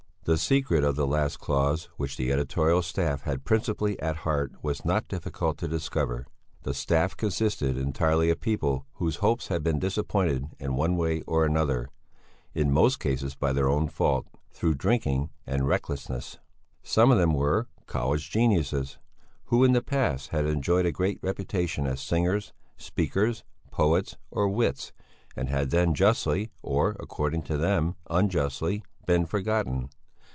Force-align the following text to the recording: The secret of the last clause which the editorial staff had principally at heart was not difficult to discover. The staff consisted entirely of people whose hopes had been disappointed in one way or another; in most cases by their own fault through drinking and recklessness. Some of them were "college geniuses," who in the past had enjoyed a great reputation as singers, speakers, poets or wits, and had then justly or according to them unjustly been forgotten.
The 0.23 0.37
secret 0.37 0.83
of 0.83 0.95
the 0.95 1.07
last 1.07 1.39
clause 1.39 1.89
which 1.97 2.15
the 2.15 2.31
editorial 2.31 2.83
staff 2.83 3.23
had 3.23 3.43
principally 3.43 3.99
at 3.99 4.17
heart 4.17 4.53
was 4.63 4.85
not 4.85 5.07
difficult 5.07 5.57
to 5.57 5.67
discover. 5.67 6.27
The 6.61 6.75
staff 6.75 7.17
consisted 7.17 7.75
entirely 7.75 8.29
of 8.29 8.39
people 8.39 8.85
whose 8.93 9.15
hopes 9.17 9.47
had 9.47 9.63
been 9.63 9.79
disappointed 9.79 10.45
in 10.59 10.75
one 10.75 10.95
way 10.95 11.21
or 11.25 11.43
another; 11.43 11.89
in 12.53 12.71
most 12.71 12.99
cases 12.99 13.33
by 13.33 13.51
their 13.51 13.67
own 13.67 13.87
fault 13.87 14.27
through 14.51 14.75
drinking 14.75 15.31
and 15.47 15.67
recklessness. 15.67 16.37
Some 16.83 17.09
of 17.11 17.17
them 17.17 17.33
were 17.33 17.67
"college 17.87 18.29
geniuses," 18.29 18.99
who 19.45 19.63
in 19.63 19.71
the 19.73 19.81
past 19.81 20.29
had 20.29 20.45
enjoyed 20.45 20.85
a 20.85 20.91
great 20.91 21.17
reputation 21.23 21.87
as 21.87 21.99
singers, 21.99 22.53
speakers, 22.77 23.43
poets 23.71 24.17
or 24.29 24.47
wits, 24.47 24.93
and 25.35 25.49
had 25.49 25.71
then 25.71 25.95
justly 25.95 26.51
or 26.61 26.95
according 26.99 27.41
to 27.41 27.57
them 27.57 27.95
unjustly 28.07 28.83
been 29.07 29.25
forgotten. 29.25 29.89